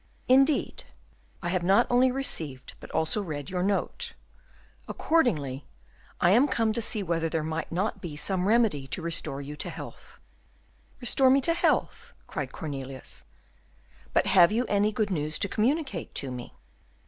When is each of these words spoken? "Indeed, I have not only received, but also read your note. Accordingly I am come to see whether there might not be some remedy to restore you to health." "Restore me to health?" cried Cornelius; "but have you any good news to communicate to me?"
"Indeed, 0.27 0.85
I 1.43 1.49
have 1.49 1.61
not 1.61 1.85
only 1.91 2.11
received, 2.11 2.73
but 2.79 2.89
also 2.89 3.21
read 3.21 3.51
your 3.51 3.61
note. 3.61 4.13
Accordingly 4.87 5.67
I 6.19 6.31
am 6.31 6.47
come 6.47 6.73
to 6.73 6.81
see 6.81 7.03
whether 7.03 7.29
there 7.29 7.43
might 7.43 7.71
not 7.71 8.01
be 8.01 8.17
some 8.17 8.47
remedy 8.47 8.87
to 8.87 9.01
restore 9.03 9.41
you 9.43 9.55
to 9.57 9.69
health." 9.69 10.17
"Restore 11.01 11.29
me 11.29 11.39
to 11.41 11.53
health?" 11.53 12.13
cried 12.25 12.51
Cornelius; 12.51 13.25
"but 14.11 14.25
have 14.25 14.51
you 14.51 14.65
any 14.65 14.91
good 14.91 15.11
news 15.11 15.37
to 15.37 15.47
communicate 15.47 16.15
to 16.15 16.31
me?" 16.31 16.55